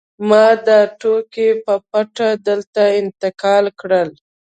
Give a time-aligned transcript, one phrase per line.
[0.29, 4.09] ما دا توکي په پټه دلته انتقال کړل